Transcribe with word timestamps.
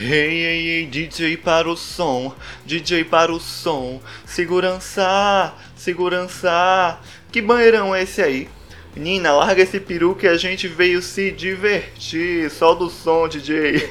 Hey, 0.00 0.44
hey, 0.44 0.68
hey, 0.68 0.86
DJ 0.86 1.36
para 1.38 1.68
o 1.68 1.76
som, 1.76 2.32
DJ 2.64 3.02
para 3.02 3.32
o 3.32 3.40
som, 3.40 4.00
segurança, 4.24 5.52
segurança, 5.74 7.00
que 7.32 7.42
banheirão 7.42 7.92
é 7.92 8.04
esse 8.04 8.22
aí? 8.22 8.48
Nina, 8.94 9.32
larga 9.32 9.60
esse 9.60 9.80
peru 9.80 10.14
que 10.14 10.28
a 10.28 10.36
gente 10.36 10.68
veio 10.68 11.02
se 11.02 11.32
divertir, 11.32 12.48
só 12.48 12.76
do 12.76 12.88
som, 12.88 13.26
DJ. 13.26 13.82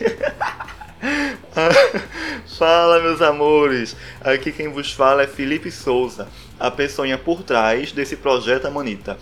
fala, 2.57 3.01
meus 3.01 3.21
amores, 3.21 3.93
aqui 4.21 4.53
quem 4.53 4.69
vos 4.69 4.93
fala 4.93 5.23
é 5.23 5.27
Felipe 5.27 5.69
Souza, 5.69 6.29
a 6.57 6.71
pessoa 6.71 7.17
por 7.17 7.43
trás 7.43 7.91
desse 7.91 8.15
projeto 8.15 8.65
Amanita 8.65 9.17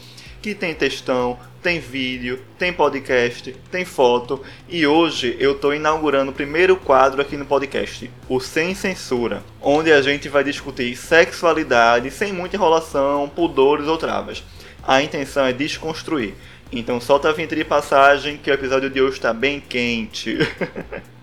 que 0.46 0.54
tem 0.54 0.76
textão, 0.76 1.40
tem 1.60 1.80
vídeo, 1.80 2.40
tem 2.60 2.72
podcast, 2.72 3.52
tem 3.72 3.84
foto 3.84 4.44
e 4.70 4.86
hoje 4.86 5.36
eu 5.40 5.54
estou 5.54 5.74
inaugurando 5.74 6.30
o 6.30 6.36
primeiro 6.36 6.76
quadro 6.76 7.20
aqui 7.20 7.36
no 7.36 7.48
podcast, 7.48 8.12
o 8.30 8.40
Sem 8.40 8.76
Censura, 8.76 9.44
onde 9.60 9.92
a 9.92 10.04
gente 10.04 10.30
vai 10.30 10.44
discutir 10.44 10.96
sexualidade 10.96 12.12
sem 12.12 12.32
muita 12.32 12.58
enrolação, 12.58 13.28
pudores 13.28 13.88
ou 13.88 13.98
travas. 13.98 14.44
A 14.84 15.02
intenção 15.02 15.48
é 15.48 15.52
desconstruir. 15.52 16.36
Então 16.72 17.02
solta 17.02 17.30
a 17.30 17.34
vinheta 17.34 17.56
de 17.56 17.66
passagem 17.66 18.38
que 18.38 18.52
o 18.52 18.54
episódio 18.54 18.92
de 18.92 19.02
hoje 19.02 19.18
está 19.18 19.34
bem 19.34 19.60
quente. 19.60 20.38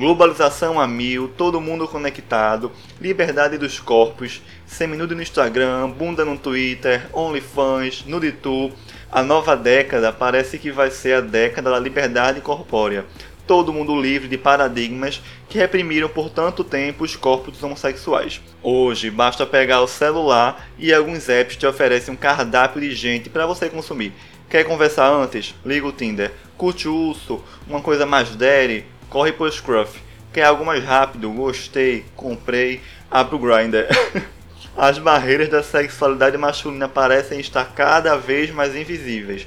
globalização 0.00 0.80
a 0.80 0.88
mil, 0.88 1.28
todo 1.28 1.60
mundo 1.60 1.86
conectado, 1.86 2.72
liberdade 2.98 3.58
dos 3.58 3.78
corpos, 3.78 4.40
seminudo 4.64 5.14
no 5.14 5.20
Instagram, 5.20 5.90
bunda 5.90 6.24
no 6.24 6.38
Twitter, 6.38 7.06
OnlyFans, 7.12 8.06
NudiTu. 8.06 8.72
A 9.12 9.22
nova 9.22 9.54
década 9.54 10.10
parece 10.10 10.56
que 10.56 10.70
vai 10.70 10.90
ser 10.90 11.16
a 11.16 11.20
década 11.20 11.70
da 11.70 11.78
liberdade 11.78 12.40
corpórea. 12.40 13.04
Todo 13.46 13.74
mundo 13.74 14.00
livre 14.00 14.26
de 14.26 14.38
paradigmas 14.38 15.20
que 15.50 15.58
reprimiram 15.58 16.08
por 16.08 16.30
tanto 16.30 16.64
tempo 16.64 17.04
os 17.04 17.14
corpos 17.14 17.52
dos 17.52 17.62
homossexuais. 17.62 18.40
Hoje 18.62 19.10
basta 19.10 19.44
pegar 19.44 19.82
o 19.82 19.86
celular 19.86 20.66
e 20.78 20.94
alguns 20.94 21.28
apps 21.28 21.56
te 21.56 21.66
oferecem 21.66 22.14
um 22.14 22.16
cardápio 22.16 22.80
de 22.80 22.94
gente 22.94 23.28
para 23.28 23.44
você 23.44 23.68
consumir. 23.68 24.14
Quer 24.48 24.64
conversar 24.64 25.10
antes? 25.10 25.54
Liga 25.62 25.86
o 25.86 25.92
Tinder. 25.92 26.32
Curte 26.56 26.88
o 26.88 27.10
urso? 27.10 27.44
Uma 27.68 27.82
coisa 27.82 28.06
mais 28.06 28.34
daddy? 28.34 28.86
Corre 29.10 29.32
pro 29.32 29.50
Scruff. 29.50 30.00
Quer 30.32 30.44
algo 30.44 30.64
mais 30.64 30.82
rápido? 30.84 31.30
Gostei, 31.32 32.04
comprei, 32.14 32.80
abre 33.10 33.34
o 33.34 33.38
Grindr. 33.38 33.88
As 34.76 34.98
barreiras 34.98 35.48
da 35.48 35.62
sexualidade 35.62 36.38
masculina 36.38 36.88
parecem 36.88 37.40
estar 37.40 37.64
cada 37.74 38.16
vez 38.16 38.50
mais 38.50 38.74
invisíveis. 38.76 39.46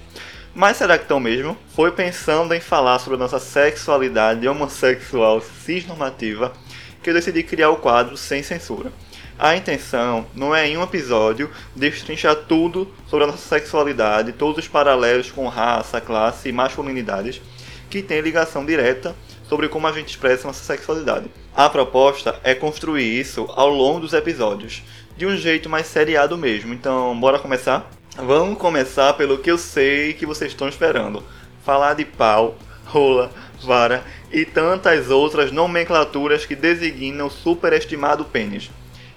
Mas 0.53 0.77
será 0.77 0.97
que 0.97 1.05
estão 1.05 1.19
mesmo? 1.19 1.57
Foi 1.73 1.91
pensando 1.91 2.53
em 2.53 2.59
falar 2.59 2.99
sobre 2.99 3.15
a 3.15 3.19
nossa 3.19 3.39
sexualidade 3.39 4.47
homossexual 4.47 5.41
cisnormativa 5.41 6.53
que 7.01 7.09
eu 7.09 7.13
decidi 7.13 7.41
criar 7.41 7.69
o 7.69 7.77
quadro 7.77 8.15
Sem 8.15 8.43
Censura. 8.43 8.91
A 9.39 9.55
intenção 9.55 10.27
não 10.35 10.53
é 10.53 10.67
em 10.67 10.77
um 10.77 10.83
episódio 10.83 11.49
destrinchar 11.75 12.35
tudo 12.35 12.93
sobre 13.07 13.23
a 13.23 13.27
nossa 13.27 13.47
sexualidade, 13.47 14.33
todos 14.33 14.59
os 14.59 14.67
paralelos 14.67 15.31
com 15.31 15.47
raça, 15.47 15.99
classe 15.99 16.49
e 16.49 16.51
masculinidades 16.51 17.41
que 17.89 18.03
têm 18.03 18.21
ligação 18.21 18.65
direta 18.65 19.15
sobre 19.47 19.67
como 19.67 19.87
a 19.87 19.91
gente 19.91 20.09
expressa 20.09 20.47
nossa 20.47 20.63
sexualidade. 20.63 21.29
A 21.55 21.69
proposta 21.69 22.39
é 22.43 22.55
construir 22.55 23.19
isso 23.19 23.45
ao 23.55 23.69
longo 23.69 23.99
dos 23.99 24.13
episódios, 24.13 24.81
de 25.17 25.25
um 25.25 25.35
jeito 25.37 25.69
mais 25.69 25.87
seriado 25.87 26.37
mesmo. 26.37 26.73
Então, 26.73 27.17
bora 27.19 27.39
começar? 27.39 27.89
Vamos 28.15 28.57
começar 28.57 29.13
pelo 29.13 29.37
que 29.37 29.51
eu 29.51 29.57
sei 29.57 30.13
que 30.13 30.25
vocês 30.25 30.51
estão 30.51 30.67
esperando: 30.67 31.23
falar 31.65 31.93
de 31.93 32.05
pau, 32.05 32.55
rola, 32.85 33.31
vara 33.63 34.03
e 34.31 34.45
tantas 34.45 35.09
outras 35.09 35.51
nomenclaturas 35.51 36.45
que 36.45 36.55
designam 36.55 37.27
o 37.27 37.31
superestimado 37.31 38.25
pênis. 38.25 38.69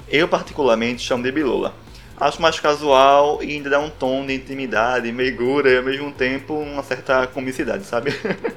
Eu, 0.09 0.29
particularmente, 0.29 1.03
chamo 1.03 1.23
de 1.23 1.33
bilola 1.33 1.75
acho 2.19 2.41
mais 2.41 2.59
casual 2.59 3.43
e 3.43 3.53
ainda 3.53 3.71
dá 3.71 3.79
um 3.79 3.91
tom 3.91 4.25
de 4.25 4.35
intimidade, 4.35 5.13
meigura 5.13 5.71
e 5.71 5.77
ao 5.77 5.83
mesmo 5.83 6.11
tempo 6.11 6.55
uma 6.55 6.83
certa 6.83 7.27
comicidade, 7.27 7.85
sabe? 7.85 8.11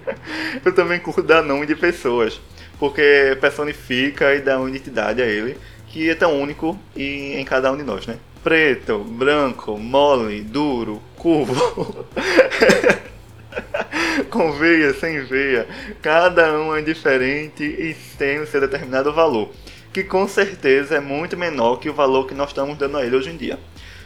eu 0.64 0.74
também 0.74 1.00
curto 1.00 1.22
dar 1.22 1.44
nome 1.44 1.66
de 1.66 1.76
pessoas, 1.76 2.40
porque 2.80 3.38
personifica 3.40 4.34
e 4.36 4.42
dá 4.42 4.60
uma 4.60 4.70
identidade 4.70 5.22
a 5.22 5.26
ele, 5.26 5.58
que 5.88 6.10
é 6.10 6.16
tão 6.16 6.40
único 6.40 6.78
e 6.96 7.34
em 7.36 7.46
cada 7.46 7.72
um 7.72 7.78
de 7.78 7.84
nós, 7.84 8.08
né? 8.08 8.18
Preto, 8.44 9.00
branco, 9.00 9.78
mole, 9.78 10.42
duro, 10.42 11.02
curvo. 11.16 12.06
Com 14.30 14.52
veia, 14.54 14.94
sem 14.94 15.26
veia, 15.26 15.68
cada 16.02 16.58
um 16.60 16.76
é 16.76 16.82
diferente 16.82 17.64
e 17.64 17.96
tem 18.18 18.40
o 18.40 18.48
seu 18.48 18.62
determinado 18.62 19.12
valor 19.12 19.50
que 19.92 20.04
com 20.04 20.28
certeza 20.28 20.96
é 20.96 21.00
muito 21.00 21.36
menor 21.36 21.78
que 21.78 21.90
o 21.90 21.94
valor 21.94 22.28
que 22.28 22.34
nós 22.34 22.50
estamos 22.50 22.78
dando 22.78 22.98
a 22.98 23.06
ele 23.06 23.16
hoje 23.16 23.30
em 23.30 23.38
dia. 23.38 23.60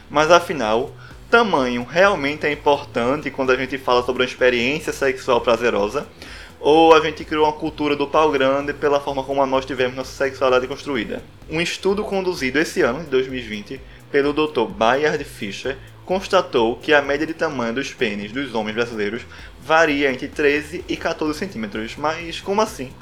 Mas 0.10 0.32
afinal, 0.32 0.92
tamanho 1.30 1.84
realmente 1.84 2.46
é 2.46 2.52
importante 2.52 3.30
quando 3.30 3.52
a 3.52 3.56
gente 3.56 3.78
fala 3.78 4.04
sobre 4.04 4.24
uma 4.24 4.28
experiência 4.28 4.94
sexual 4.94 5.42
prazerosa? 5.42 6.08
Ou 6.66 6.96
a 6.96 7.02
gente 7.02 7.26
criou 7.26 7.44
uma 7.44 7.52
cultura 7.52 7.94
do 7.94 8.08
pau 8.08 8.32
grande 8.32 8.72
pela 8.72 8.98
forma 8.98 9.22
como 9.22 9.46
nós 9.46 9.66
tivemos 9.66 9.98
nossa 9.98 10.14
sexualidade 10.14 10.66
construída? 10.66 11.22
Um 11.50 11.60
estudo 11.60 12.06
conduzido 12.06 12.58
esse 12.58 12.82
ano, 12.82 13.04
de 13.04 13.08
2020, 13.08 13.82
pelo 14.10 14.32
Dr. 14.32 14.62
Bayard 14.70 15.22
Fischer, 15.26 15.76
constatou 16.06 16.78
que 16.78 16.94
a 16.94 17.02
média 17.02 17.28
de 17.28 17.34
tamanho 17.34 17.74
dos 17.74 17.94
pênis 17.94 18.32
dos 18.32 18.56
homens 18.56 18.76
brasileiros 18.76 19.24
varia 19.62 20.10
entre 20.10 20.30
13 20.30 20.86
e 20.88 20.96
14 20.96 21.38
centímetros. 21.38 21.98
Mas 21.98 22.40
como 22.40 22.62
assim? 22.62 22.94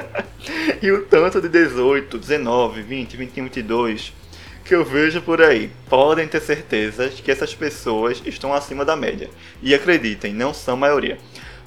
e 0.80 0.90
o 0.90 1.04
tanto 1.04 1.38
de 1.38 1.50
18, 1.50 2.16
19, 2.16 2.80
20, 2.80 3.14
21, 3.14 3.44
22 3.44 4.14
que 4.64 4.74
eu 4.74 4.84
vejo 4.84 5.20
por 5.20 5.42
aí, 5.42 5.70
podem 5.88 6.28
ter 6.28 6.40
certeza 6.40 7.08
que 7.08 7.30
essas 7.30 7.52
pessoas 7.54 8.22
estão 8.24 8.54
acima 8.54 8.84
da 8.84 8.94
média. 8.94 9.28
E 9.60 9.74
acreditem, 9.74 10.32
não 10.32 10.54
são 10.54 10.76
maioria. 10.76 11.18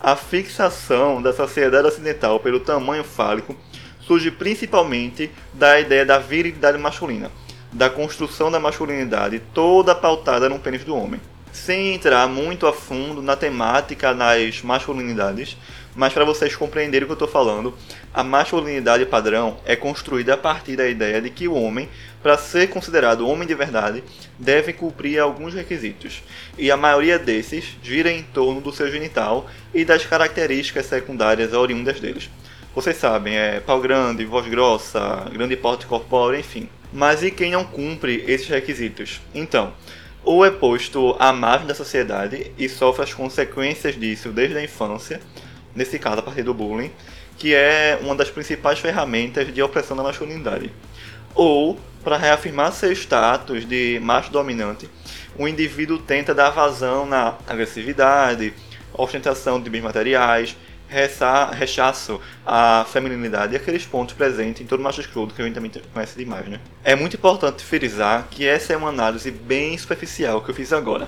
A 0.06 0.18
fixação 0.18 1.22
da 1.22 1.31
sociedade 1.31 1.88
ocidental 1.88 2.38
pelo 2.38 2.59
tamanho 2.59 3.06
fálico 3.06 3.56
surge 4.02 4.30
principalmente 4.30 5.31
da 5.53 5.80
ideia 5.80 6.06
da 6.06 6.19
virilidade 6.19 6.78
masculina, 6.78 7.31
da 7.72 7.90
construção 7.90 8.52
da 8.52 8.59
masculinidade 8.59 9.41
toda 9.53 9.96
pautada 9.96 10.50
no 10.50 10.59
pênis 10.59 10.84
do 10.84 10.94
homem. 10.94 11.22
Sem 11.53 11.94
entrar 11.94 12.28
muito 12.28 12.68
a 12.68 12.74
fundo 12.74 13.22
na 13.22 13.38
temática 13.38 14.14
das 14.14 14.62
masculinidades, 14.62 15.56
mas 15.95 16.13
para 16.13 16.25
vocês 16.25 16.55
compreenderem 16.55 17.03
o 17.03 17.07
que 17.07 17.11
eu 17.11 17.25
estou 17.25 17.27
falando, 17.27 17.73
a 18.13 18.23
masculinidade 18.23 19.05
padrão 19.05 19.57
é 19.65 19.75
construída 19.75 20.33
a 20.33 20.37
partir 20.37 20.75
da 20.75 20.87
ideia 20.87 21.21
de 21.21 21.29
que 21.29 21.47
o 21.47 21.53
homem, 21.53 21.87
para 22.21 22.37
ser 22.37 22.67
considerado 22.69 23.27
homem 23.27 23.47
de 23.47 23.53
verdade, 23.53 24.03
deve 24.37 24.73
cumprir 24.73 25.19
alguns 25.19 25.53
requisitos. 25.53 26.23
E 26.57 26.71
a 26.71 26.77
maioria 26.77 27.19
desses 27.19 27.77
gira 27.83 28.11
em 28.11 28.23
torno 28.23 28.61
do 28.61 28.73
seu 28.73 28.91
genital 28.91 29.47
e 29.73 29.85
das 29.85 30.05
características 30.05 30.85
secundárias 30.85 31.53
oriundas 31.53 31.99
deles. 31.99 32.29
Vocês 32.73 32.97
sabem, 32.97 33.37
é 33.37 33.59
pau 33.59 33.79
grande, 33.79 34.25
voz 34.25 34.47
grossa, 34.47 35.27
grande 35.31 35.55
porte 35.55 35.85
corpóreo, 35.85 36.39
enfim. 36.39 36.67
Mas 36.91 37.21
e 37.23 37.29
quem 37.29 37.51
não 37.51 37.63
cumpre 37.63 38.23
esses 38.27 38.47
requisitos? 38.47 39.21
Então, 39.33 39.73
ou 40.23 40.46
é 40.46 40.49
posto 40.49 41.16
à 41.19 41.31
margem 41.34 41.67
da 41.67 41.75
sociedade 41.75 42.51
e 42.57 42.67
sofre 42.69 43.03
as 43.03 43.13
consequências 43.13 43.99
disso 43.99 44.29
desde 44.29 44.57
a 44.57 44.63
infância, 44.63 45.22
nesse 45.75 45.97
caso 45.99 46.20
a 46.20 46.23
partir 46.23 46.43
do 46.43 46.53
bullying, 46.53 46.91
que 47.37 47.53
é 47.53 47.99
uma 48.02 48.16
das 48.16 48.29
principais 48.29 48.79
ferramentas 48.79 49.53
de 49.53 49.61
opressão 49.61 49.97
da 49.97 50.03
masculinidade. 50.03 50.72
Ou, 51.35 51.79
para 52.03 52.17
reafirmar 52.17 52.72
seu 52.72 52.91
status 52.91 53.67
de 53.67 53.99
macho 54.02 54.31
dominante, 54.31 54.90
o 55.37 55.47
indivíduo 55.47 55.97
tenta 55.97 56.34
dar 56.34 56.52
vazão 56.52 57.05
na 57.05 57.35
agressividade, 57.47 58.53
ostentação 58.93 59.59
de 59.59 59.70
bens 59.70 59.81
materiais, 59.81 60.55
rechaço 61.58 62.22
à 62.46 62.85
feminilidade 62.87 63.53
e 63.53 63.55
aqueles 63.55 63.84
pontos 63.84 64.14
presentes 64.14 64.61
em 64.61 64.66
todo 64.67 64.84
macho 64.84 65.02
escroto 65.02 65.34
que 65.34 65.41
a 65.41 65.46
gente 65.46 65.55
também 65.55 65.72
conhece 65.91 66.16
demais, 66.16 66.47
né? 66.47 66.59
É 66.84 66.96
muito 66.96 67.16
importante 67.16 67.64
frisar 67.64 68.28
que 68.29 68.46
essa 68.46 68.73
é 68.73 68.78
uma 68.78 68.90
análise 68.90 69.31
bem 69.31 69.75
superficial 69.75 70.41
que 70.41 70.52
eu 70.52 70.55
fiz 70.55 70.72
agora 70.72 71.08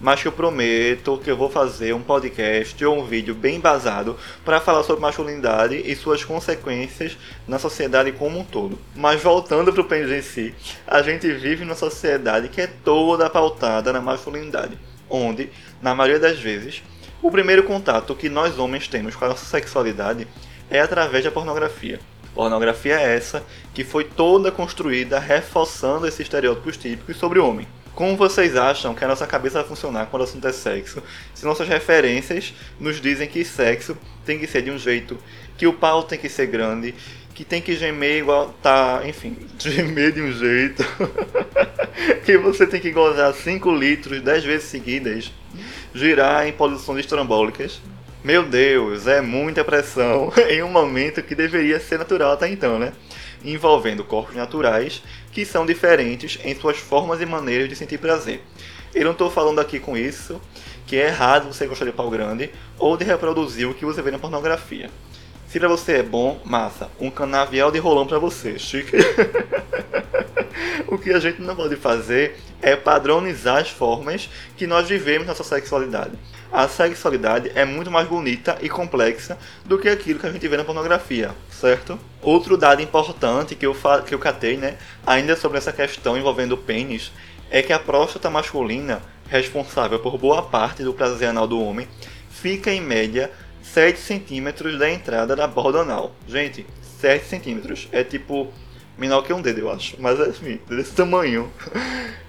mas 0.00 0.22
que 0.22 0.28
eu 0.28 0.32
prometo 0.32 1.18
que 1.18 1.30
eu 1.30 1.36
vou 1.36 1.50
fazer 1.50 1.94
um 1.94 2.02
podcast 2.02 2.84
ou 2.84 2.98
um 2.98 3.04
vídeo 3.04 3.34
bem 3.34 3.56
embasado 3.56 4.16
para 4.44 4.60
falar 4.60 4.82
sobre 4.82 5.02
masculinidade 5.02 5.76
e 5.76 5.96
suas 5.96 6.24
consequências 6.24 7.16
na 7.46 7.58
sociedade 7.58 8.12
como 8.12 8.38
um 8.38 8.44
todo. 8.44 8.78
Mas 8.94 9.22
voltando 9.22 9.72
para 9.72 9.82
o 9.82 9.84
pênis 9.84 10.10
em 10.10 10.22
si, 10.22 10.54
a 10.86 11.02
gente 11.02 11.30
vive 11.32 11.64
numa 11.64 11.74
sociedade 11.74 12.48
que 12.48 12.60
é 12.60 12.66
toda 12.66 13.30
pautada 13.30 13.92
na 13.92 14.00
masculinidade, 14.00 14.78
onde, 15.08 15.50
na 15.82 15.94
maioria 15.94 16.20
das 16.20 16.38
vezes, 16.38 16.82
O 17.20 17.32
primeiro 17.32 17.64
contato 17.64 18.14
que 18.14 18.28
nós 18.28 18.60
homens 18.60 18.86
temos 18.86 19.16
com 19.16 19.24
a 19.24 19.28
nossa 19.28 19.44
sexualidade 19.44 20.24
é 20.70 20.80
através 20.80 21.24
da 21.24 21.32
pornografia. 21.32 21.98
Pornografia 22.32 22.94
é 22.94 23.16
essa 23.16 23.42
que 23.74 23.82
foi 23.82 24.04
toda 24.04 24.52
construída 24.52 25.18
reforçando 25.18 26.06
esses 26.06 26.20
estereótipos 26.20 26.76
típicos 26.76 27.16
sobre 27.16 27.40
o 27.40 27.48
homem. 27.48 27.66
Como 27.98 28.16
vocês 28.16 28.54
acham 28.54 28.94
que 28.94 29.04
a 29.04 29.08
nossa 29.08 29.26
cabeça 29.26 29.58
vai 29.58 29.68
funcionar 29.68 30.06
quando 30.06 30.20
o 30.20 30.24
assunto 30.24 30.46
é 30.46 30.52
sexo? 30.52 31.02
Se 31.34 31.44
nossas 31.44 31.66
referências 31.66 32.54
nos 32.78 33.00
dizem 33.00 33.26
que 33.26 33.44
sexo 33.44 33.98
tem 34.24 34.38
que 34.38 34.46
ser 34.46 34.62
de 34.62 34.70
um 34.70 34.78
jeito, 34.78 35.18
que 35.56 35.66
o 35.66 35.72
pau 35.72 36.04
tem 36.04 36.16
que 36.16 36.28
ser 36.28 36.46
grande, 36.46 36.94
que 37.34 37.44
tem 37.44 37.60
que 37.60 37.74
gemer 37.74 38.18
igual 38.18 38.54
tá, 38.62 39.02
enfim, 39.04 39.36
gemer 39.58 40.12
de 40.12 40.22
um 40.22 40.30
jeito, 40.30 40.84
que 42.24 42.38
você 42.38 42.68
tem 42.68 42.80
que 42.80 42.92
gozar 42.92 43.34
5 43.34 43.74
litros 43.74 44.20
10 44.22 44.44
vezes 44.44 44.68
seguidas, 44.68 45.32
girar 45.92 46.46
em 46.46 46.52
posições 46.52 47.00
estrambólicas. 47.00 47.80
Meu 48.22 48.44
Deus, 48.44 49.08
é 49.08 49.20
muita 49.20 49.64
pressão 49.64 50.32
em 50.48 50.62
um 50.62 50.70
momento 50.70 51.20
que 51.20 51.34
deveria 51.34 51.80
ser 51.80 51.98
natural 51.98 52.30
até 52.30 52.48
então, 52.48 52.78
né? 52.78 52.92
Envolvendo 53.44 54.04
corpos 54.04 54.34
naturais 54.34 55.02
que 55.32 55.44
são 55.44 55.64
diferentes 55.64 56.38
em 56.44 56.54
suas 56.54 56.78
formas 56.78 57.20
e 57.20 57.26
maneiras 57.26 57.68
de 57.68 57.76
sentir 57.76 57.98
prazer. 57.98 58.42
Eu 58.94 59.04
não 59.04 59.12
estou 59.12 59.30
falando 59.30 59.60
aqui 59.60 59.78
com 59.78 59.96
isso 59.96 60.40
que 60.86 60.96
é 60.96 61.08
errado 61.08 61.52
você 61.52 61.66
gostar 61.66 61.84
de 61.84 61.92
pau 61.92 62.08
grande 62.08 62.50
ou 62.78 62.96
de 62.96 63.04
reproduzir 63.04 63.68
o 63.68 63.74
que 63.74 63.84
você 63.84 64.00
vê 64.00 64.10
na 64.10 64.18
pornografia. 64.18 64.90
Se 65.46 65.58
pra 65.58 65.68
você 65.68 65.98
é 65.98 66.02
bom, 66.02 66.40
massa, 66.44 66.90
um 66.98 67.10
canavial 67.10 67.70
de 67.70 67.78
rolão 67.78 68.06
pra 68.06 68.18
você, 68.18 68.58
chique. 68.58 68.96
o 70.88 70.98
que 70.98 71.12
a 71.12 71.20
gente 71.20 71.40
não 71.42 71.54
pode 71.54 71.76
fazer 71.76 72.36
é 72.62 72.74
padronizar 72.74 73.58
as 73.58 73.68
formas 73.68 74.28
que 74.56 74.66
nós 74.66 74.88
vivemos 74.88 75.26
nossa 75.26 75.44
sexualidade. 75.44 76.12
A 76.50 76.66
sexualidade 76.66 77.52
é 77.54 77.64
muito 77.64 77.90
mais 77.90 78.08
bonita 78.08 78.58
e 78.62 78.70
complexa 78.70 79.38
do 79.66 79.78
que 79.78 79.88
aquilo 79.88 80.18
que 80.18 80.26
a 80.26 80.32
gente 80.32 80.48
vê 80.48 80.56
na 80.56 80.64
pornografia, 80.64 81.30
certo? 81.50 81.98
Outro 82.22 82.56
dado 82.56 82.80
importante 82.80 83.54
que 83.54 83.66
eu, 83.66 83.76
que 84.06 84.14
eu 84.14 84.18
catei, 84.18 84.56
né, 84.56 84.78
ainda 85.06 85.36
sobre 85.36 85.58
essa 85.58 85.72
questão 85.72 86.16
envolvendo 86.16 86.52
o 86.52 86.58
pênis, 86.58 87.12
é 87.50 87.60
que 87.60 87.72
a 87.72 87.78
próstata 87.78 88.30
masculina, 88.30 89.02
responsável 89.28 89.98
por 89.98 90.16
boa 90.16 90.40
parte 90.42 90.82
do 90.82 90.94
prazer 90.94 91.28
anal 91.28 91.46
do 91.46 91.62
homem, 91.62 91.86
fica 92.30 92.72
em 92.72 92.80
média 92.80 93.30
7 93.62 93.98
centímetros 94.00 94.78
da 94.78 94.90
entrada 94.90 95.36
da 95.36 95.46
borda 95.46 95.80
anal. 95.80 96.12
Gente, 96.26 96.66
7 96.98 97.26
centímetros 97.26 97.88
é 97.92 98.02
tipo 98.02 98.50
menor 98.98 99.22
que 99.22 99.32
um 99.32 99.40
dedo, 99.40 99.60
eu 99.60 99.70
acho, 99.70 99.96
mas 99.98 100.20
assim, 100.20 100.60
desse 100.68 100.92
tamanho. 100.92 101.50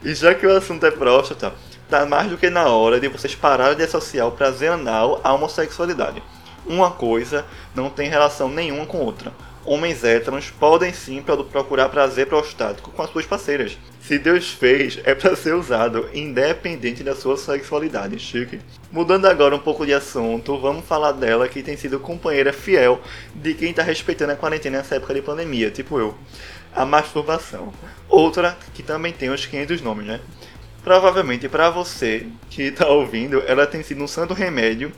E 0.03 0.13
já 0.13 0.33
que 0.33 0.45
o 0.45 0.55
assunto 0.55 0.85
é 0.85 0.91
próstata, 0.91 1.53
tá 1.89 2.05
mais 2.05 2.29
do 2.29 2.37
que 2.37 2.49
na 2.49 2.67
hora 2.67 2.99
de 2.99 3.07
vocês 3.07 3.35
pararem 3.35 3.75
de 3.75 3.83
associar 3.83 4.27
o 4.27 4.31
prazer 4.31 4.71
anal 4.71 5.19
à 5.23 5.33
homossexualidade. 5.33 6.21
Uma 6.65 6.91
coisa 6.91 7.45
não 7.75 7.89
tem 7.89 8.07
relação 8.07 8.47
nenhuma 8.47 8.85
com 8.85 8.99
outra. 8.99 9.33
Homens 9.65 10.03
héteros 10.03 10.49
podem 10.51 10.93
sim 10.93 11.21
procurar 11.51 11.89
prazer 11.89 12.27
prostático 12.27 12.91
com 12.91 13.01
as 13.01 13.09
suas 13.09 13.25
parceiras. 13.25 13.77
Se 14.01 14.17
Deus 14.17 14.49
fez, 14.49 14.99
é 15.03 15.13
para 15.13 15.35
ser 15.35 15.53
usado, 15.53 16.09
independente 16.13 17.03
da 17.03 17.15
sua 17.15 17.37
sexualidade, 17.37 18.17
chique. 18.17 18.59
Mudando 18.91 19.25
agora 19.25 19.55
um 19.55 19.59
pouco 19.59 19.85
de 19.85 19.93
assunto, 19.93 20.57
vamos 20.57 20.85
falar 20.85 21.11
dela 21.11 21.47
que 21.47 21.61
tem 21.61 21.77
sido 21.77 21.99
companheira 21.99 22.53
fiel 22.53 23.01
de 23.35 23.53
quem 23.53 23.71
está 23.71 23.83
respeitando 23.83 24.31
a 24.31 24.35
quarentena 24.35 24.77
nessa 24.77 24.95
época 24.95 25.13
de 25.13 25.21
pandemia, 25.21 25.69
tipo 25.69 25.99
eu. 25.99 26.15
A 26.75 26.85
masturbação. 26.85 27.73
Outra 28.07 28.57
que 28.73 28.83
também 28.83 29.11
tem 29.13 29.29
os 29.29 29.45
500 29.45 29.81
nomes, 29.81 30.07
né? 30.07 30.19
Provavelmente 30.83 31.49
para 31.49 31.69
você 31.69 32.27
que 32.49 32.63
está 32.63 32.87
ouvindo, 32.87 33.43
ela 33.45 33.67
tem 33.67 33.83
sido 33.83 34.03
um 34.03 34.07
santo 34.07 34.33
remédio 34.33 34.91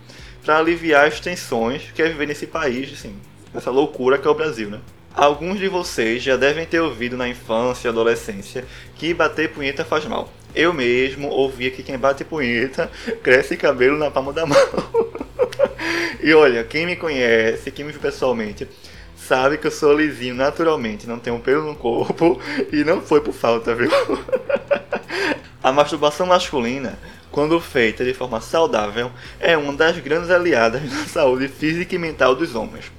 para 0.43 0.57
aliviar 0.57 1.07
as 1.07 1.19
tensões 1.19 1.91
que 1.93 2.01
é 2.01 2.07
viver 2.07 2.27
nesse 2.27 2.47
país, 2.47 2.93
assim, 2.93 3.15
nessa 3.53 3.71
loucura 3.71 4.17
que 4.17 4.27
é 4.27 4.31
o 4.31 4.35
Brasil, 4.35 4.69
né? 4.69 4.79
Alguns 5.13 5.59
de 5.59 5.67
vocês 5.67 6.23
já 6.23 6.37
devem 6.37 6.65
ter 6.65 6.79
ouvido 6.79 7.17
na 7.17 7.27
infância 7.27 7.87
e 7.87 7.89
adolescência 7.89 8.63
que 8.95 9.13
bater 9.13 9.49
punheta 9.49 9.83
faz 9.83 10.05
mal. 10.05 10.31
Eu 10.55 10.73
mesmo 10.73 11.27
ouvia 11.29 11.69
que 11.69 11.83
quem 11.83 11.97
bate 11.97 12.23
punheta 12.23 12.89
cresce 13.21 13.57
cabelo 13.57 13.97
na 13.97 14.09
palma 14.09 14.31
da 14.31 14.45
mão. 14.45 14.57
e 16.21 16.33
olha, 16.33 16.63
quem 16.63 16.85
me 16.85 16.95
conhece, 16.95 17.71
quem 17.71 17.83
me 17.83 17.91
viu 17.91 17.99
pessoalmente, 17.99 18.67
sabe 19.27 19.57
que 19.57 19.67
eu 19.67 19.71
sou 19.71 19.93
lisinho 19.93 20.35
naturalmente, 20.35 21.07
não 21.07 21.19
tenho 21.19 21.39
pelo 21.39 21.63
no 21.63 21.75
corpo 21.75 22.41
e 22.71 22.83
não 22.83 23.01
foi 23.01 23.21
por 23.21 23.33
falta, 23.33 23.75
viu? 23.75 23.89
A 25.63 25.71
masturbação 25.71 26.25
masculina, 26.25 26.97
quando 27.31 27.59
feita 27.59 28.03
de 28.03 28.15
forma 28.15 28.41
saudável, 28.41 29.11
é 29.39 29.55
uma 29.55 29.73
das 29.73 29.99
grandes 29.99 30.31
aliadas 30.31 30.81
na 30.91 31.05
saúde 31.05 31.47
física 31.47 31.93
e 31.93 31.99
mental 31.99 32.35
dos 32.35 32.55
homens. 32.55 32.91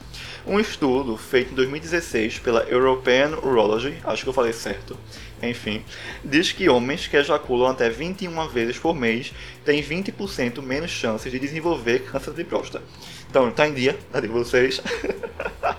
Um 0.46 0.60
estudo 0.60 1.16
feito 1.16 1.52
em 1.52 1.54
2016 1.56 2.38
pela 2.38 2.62
European 2.62 3.36
Urology, 3.42 3.96
acho 4.04 4.22
que 4.22 4.28
eu 4.28 4.32
falei 4.32 4.52
certo, 4.52 4.96
enfim, 5.42 5.84
diz 6.24 6.52
que 6.52 6.68
homens 6.68 7.08
que 7.08 7.16
ejaculam 7.16 7.70
até 7.70 7.90
21 7.90 8.48
vezes 8.48 8.78
por 8.78 8.94
mês 8.94 9.32
têm 9.64 9.82
20% 9.82 10.62
menos 10.62 10.90
chances 10.90 11.30
de 11.32 11.38
desenvolver 11.38 12.04
câncer 12.04 12.32
de 12.32 12.44
próstata. 12.44 12.84
Então, 13.28 13.50
tá 13.50 13.66
em 13.66 13.74
dia, 13.74 13.98
tá 14.12 14.20
de 14.20 14.28
vocês? 14.28 14.80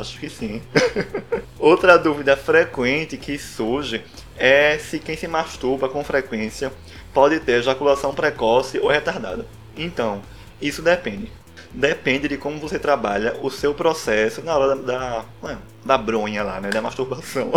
acho 0.00 0.18
que 0.18 0.28
sim. 0.28 0.62
Outra 1.58 1.98
dúvida 1.98 2.36
frequente 2.36 3.16
que 3.16 3.38
surge 3.38 4.02
é 4.36 4.78
se 4.78 4.98
quem 4.98 5.16
se 5.16 5.28
masturba 5.28 5.88
com 5.88 6.02
frequência 6.02 6.72
pode 7.12 7.40
ter 7.40 7.58
ejaculação 7.58 8.14
precoce 8.14 8.78
ou 8.78 8.88
retardada. 8.88 9.46
Então, 9.76 10.22
isso 10.60 10.82
depende. 10.82 11.30
Depende 11.72 12.26
de 12.26 12.36
como 12.36 12.58
você 12.58 12.78
trabalha 12.78 13.36
o 13.42 13.50
seu 13.50 13.72
processo 13.74 14.42
na 14.42 14.56
hora 14.56 14.74
da, 14.74 15.24
da, 15.42 15.58
da 15.84 15.98
bronha 15.98 16.42
lá, 16.42 16.60
né? 16.60 16.70
Da 16.70 16.82
masturbação. 16.82 17.52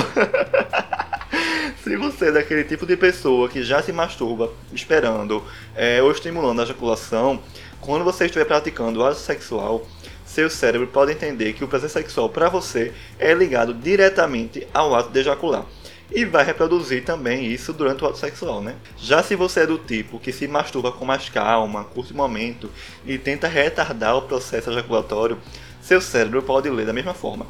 se 1.84 1.96
você 1.98 2.30
é 2.30 2.32
daquele 2.32 2.64
tipo 2.64 2.86
de 2.86 2.96
pessoa 2.96 3.50
que 3.50 3.64
já 3.64 3.82
se 3.82 3.92
masturba 3.92 4.52
esperando 4.72 5.44
é, 5.76 6.02
ou 6.02 6.12
estimulando 6.12 6.60
a 6.60 6.64
ejaculação, 6.64 7.42
quando 7.82 8.06
você 8.06 8.26
estiver 8.26 8.46
praticando 8.46 9.00
o 9.00 9.06
ato 9.06 9.18
sexual, 9.18 9.86
seu 10.34 10.50
cérebro 10.50 10.88
pode 10.88 11.12
entender 11.12 11.54
que 11.54 11.64
o 11.64 11.68
prazer 11.68 11.92
sexual 11.92 12.28
para 12.28 12.50
você 12.50 12.92
é 13.20 13.36
ligado 13.36 13.72
diretamente 13.72 14.68
ao 14.74 14.96
ato 14.96 15.12
de 15.12 15.20
ejacular 15.20 15.64
e 16.12 16.26
vai 16.26 16.44
reproduzir 16.44 17.04
também 17.04 17.46
isso 17.46 17.72
durante 17.72 18.04
o 18.04 18.08
ato 18.08 18.18
sexual, 18.18 18.60
né? 18.60 18.76
Já 18.98 19.22
se 19.22 19.36
você 19.36 19.60
é 19.60 19.68
do 19.68 19.78
tipo 19.78 20.20
que 20.20 20.32
se 20.32 20.48
masturba 20.48 20.92
com 20.92 21.06
mais 21.06 21.30
calma, 21.30 21.84
curto 21.84 22.16
momento 22.16 22.68
e 23.06 23.20
tenta 23.20 23.48
retardar 23.48 24.18
o 24.18 24.24
processo 24.24 24.72
ejaculatório, 24.72 25.38
seu 25.80 26.02
cérebro 26.02 26.42
pode 26.42 26.68
ler 26.68 26.88
da 26.88 26.94
mesma 26.94 27.14
forma 27.14 27.46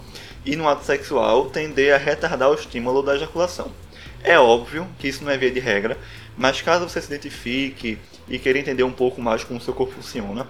e 0.45 0.57
no 0.57 0.67
ato 0.67 0.83
sexual 0.83 1.45
tender 1.45 1.95
a 1.95 1.97
retardar 1.97 2.49
o 2.49 2.55
estímulo 2.55 3.01
da 3.01 3.15
ejaculação. 3.15 3.71
É 4.21 4.37
óbvio 4.37 4.87
que 4.99 5.07
isso 5.07 5.23
não 5.23 5.31
é 5.31 5.37
via 5.37 5.51
de 5.51 5.59
regra, 5.61 5.97
mas 6.37 6.61
caso 6.61 6.87
você 6.87 7.01
se 7.01 7.07
identifique 7.07 7.97
e 8.27 8.39
queira 8.39 8.59
entender 8.59 8.83
um 8.83 8.91
pouco 8.91 9.21
mais 9.21 9.43
como 9.43 9.59
o 9.59 9.61
seu 9.61 9.73
corpo 9.73 9.93
funciona, 9.93 10.47